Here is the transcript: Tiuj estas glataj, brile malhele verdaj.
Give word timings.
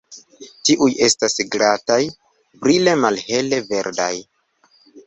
Tiuj 0.69 0.87
estas 1.09 1.37
glataj, 1.57 1.99
brile 2.65 2.99
malhele 3.07 3.65
verdaj. 3.71 4.15